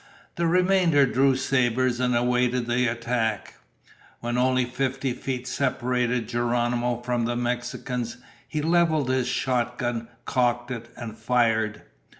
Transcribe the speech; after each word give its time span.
The 0.35 0.47
remainder 0.47 1.05
drew 1.05 1.35
sabers 1.35 1.99
and 1.99 2.15
awaited 2.15 2.65
the 2.65 2.87
attack. 2.87 3.57
When 4.19 4.35
only 4.35 4.65
fifty 4.65 5.13
feet 5.13 5.45
separated 5.47 6.27
Geronimo 6.27 7.01
from 7.03 7.25
the 7.25 7.35
Mexicans, 7.35 8.17
he 8.47 8.63
leveled 8.63 9.09
his 9.11 9.27
shotgun, 9.27 10.07
cocked 10.25 10.71
it, 10.71 10.89
and 10.97 11.15
fired. 11.15 11.83